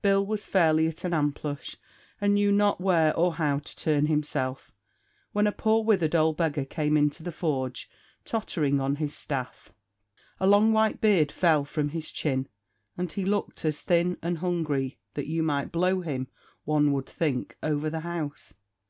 [0.00, 1.76] Bill was fairly at an amplush,
[2.18, 4.72] and knew not where or how to turn himself,
[5.32, 7.90] when a poor withered old beggar came into the forge,
[8.24, 9.74] tottering on his staff.
[10.40, 12.48] A long white beard fell from his chin,
[12.96, 16.28] and he looked as thin and hungry that you might blow him,
[16.64, 18.54] one would think, over the house.